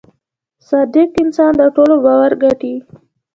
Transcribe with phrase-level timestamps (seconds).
[0.67, 2.75] •صادق انسان د ټولو باور ګټي.